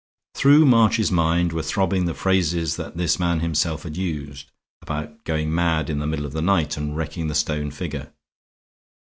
[0.33, 4.49] Through March's mind were throbbing the phrases that this man himself had used,
[4.81, 8.11] about going mad in the middle of the night and wrecking the stone figure.